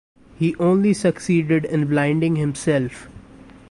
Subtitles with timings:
[0.39, 3.07] He only succeeded in blinding himself.